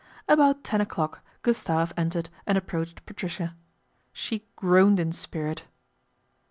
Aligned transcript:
About 0.27 0.63
ten 0.63 0.81
o'clock 0.81 1.21
Gustave 1.43 1.93
entered 1.95 2.29
and 2.47 2.57
ap 2.57 2.71
>roached 2.73 3.05
Patricia. 3.05 3.55
She 4.13 4.47
groaned 4.55 4.99
in 4.99 5.11
spirit. 5.11 5.67